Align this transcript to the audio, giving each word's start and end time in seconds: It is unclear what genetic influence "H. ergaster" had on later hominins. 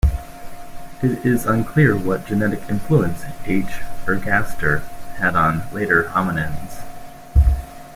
It 1.03 1.23
is 1.23 1.45
unclear 1.45 1.95
what 1.95 2.25
genetic 2.25 2.67
influence 2.67 3.21
"H. 3.45 3.81
ergaster" 4.07 4.81
had 5.19 5.35
on 5.35 5.71
later 5.71 6.05
hominins. 6.05 6.81